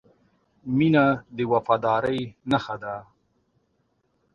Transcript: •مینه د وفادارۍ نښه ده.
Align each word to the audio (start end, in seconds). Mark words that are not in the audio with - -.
•مینه 0.77 1.05
د 1.37 1.39
وفادارۍ 1.51 2.21
نښه 2.51 2.75
ده. 2.83 2.95